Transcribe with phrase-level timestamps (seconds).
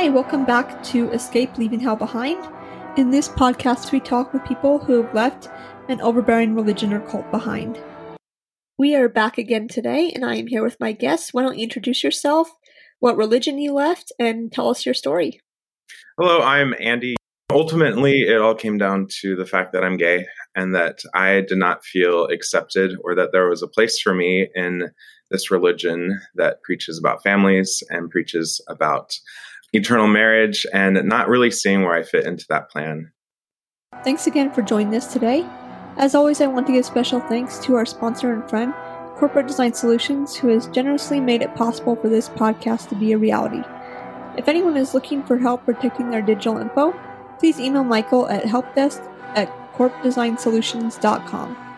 [0.00, 2.42] Hi, welcome back to Escape Leaving Hell Behind.
[2.96, 5.50] In this podcast, we talk with people who have left
[5.90, 7.78] an overbearing religion or cult behind.
[8.78, 11.34] We are back again today, and I am here with my guests.
[11.34, 12.50] Why don't you introduce yourself,
[13.00, 15.38] what religion you left, and tell us your story?
[16.18, 17.16] Hello, I'm Andy.
[17.52, 20.26] Ultimately, it all came down to the fact that I'm gay
[20.56, 24.48] and that I did not feel accepted or that there was a place for me
[24.54, 24.92] in
[25.30, 29.12] this religion that preaches about families and preaches about
[29.72, 33.12] eternal marriage and not really seeing where I fit into that plan.
[34.04, 35.46] Thanks again for joining us today.
[35.96, 38.72] As always, I want to give special thanks to our sponsor and friend,
[39.16, 43.18] Corporate Design Solutions, who has generously made it possible for this podcast to be a
[43.18, 43.62] reality.
[44.38, 46.98] If anyone is looking for help protecting their digital info,
[47.38, 51.69] please email Michael at helpdesk at corpdesignsolutions.com.